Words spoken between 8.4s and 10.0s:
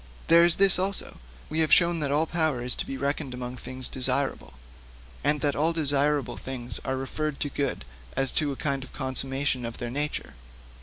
a kind of consummation of their